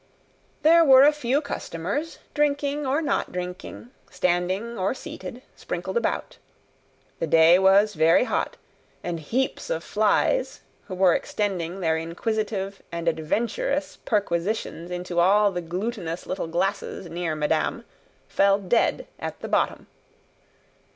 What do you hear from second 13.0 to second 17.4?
adventurous perquisitions into all the glutinous little glasses near